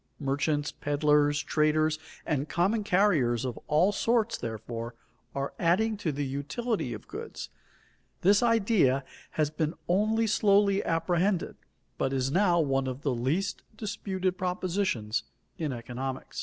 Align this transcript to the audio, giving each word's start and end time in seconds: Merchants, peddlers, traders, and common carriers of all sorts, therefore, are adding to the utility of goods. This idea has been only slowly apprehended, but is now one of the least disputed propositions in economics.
Merchants, 0.19 0.71
peddlers, 0.71 1.43
traders, 1.43 1.99
and 2.25 2.49
common 2.49 2.83
carriers 2.83 3.45
of 3.45 3.59
all 3.67 3.91
sorts, 3.91 4.35
therefore, 4.35 4.95
are 5.35 5.53
adding 5.59 5.95
to 5.97 6.11
the 6.11 6.25
utility 6.25 6.91
of 6.91 7.07
goods. 7.07 7.49
This 8.21 8.41
idea 8.41 9.03
has 9.37 9.51
been 9.51 9.75
only 9.87 10.25
slowly 10.25 10.83
apprehended, 10.83 11.55
but 11.99 12.13
is 12.13 12.31
now 12.31 12.59
one 12.59 12.87
of 12.87 13.03
the 13.03 13.13
least 13.13 13.61
disputed 13.77 14.39
propositions 14.39 15.21
in 15.59 15.71
economics. 15.71 16.39